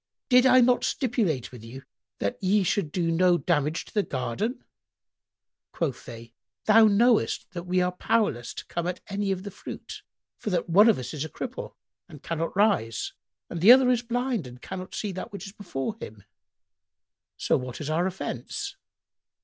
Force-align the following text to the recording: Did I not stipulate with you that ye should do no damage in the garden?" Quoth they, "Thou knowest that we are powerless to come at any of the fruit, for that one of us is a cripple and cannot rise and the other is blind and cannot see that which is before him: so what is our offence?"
Did 0.29 0.47
I 0.47 0.61
not 0.61 0.83
stipulate 0.83 1.51
with 1.51 1.63
you 1.63 1.83
that 2.17 2.39
ye 2.43 2.63
should 2.63 2.91
do 2.91 3.11
no 3.11 3.37
damage 3.37 3.85
in 3.85 3.91
the 3.93 4.01
garden?" 4.01 4.63
Quoth 5.73 6.05
they, 6.07 6.33
"Thou 6.65 6.85
knowest 6.87 7.51
that 7.51 7.65
we 7.65 7.83
are 7.83 7.91
powerless 7.91 8.55
to 8.55 8.65
come 8.65 8.87
at 8.87 8.99
any 9.09 9.31
of 9.31 9.43
the 9.43 9.51
fruit, 9.51 10.01
for 10.39 10.49
that 10.49 10.67
one 10.67 10.89
of 10.89 10.97
us 10.97 11.13
is 11.13 11.23
a 11.23 11.29
cripple 11.29 11.75
and 12.09 12.23
cannot 12.23 12.57
rise 12.57 13.13
and 13.47 13.61
the 13.61 13.71
other 13.71 13.91
is 13.91 14.01
blind 14.01 14.47
and 14.47 14.59
cannot 14.63 14.95
see 14.95 15.11
that 15.11 15.31
which 15.31 15.45
is 15.45 15.53
before 15.53 15.95
him: 15.99 16.23
so 17.37 17.55
what 17.55 17.79
is 17.79 17.87
our 17.91 18.07
offence?" 18.07 18.77